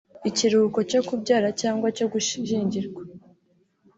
[0.29, 3.01] ikiruhuko cyo kubyara cyangwa cyo gushyingirwa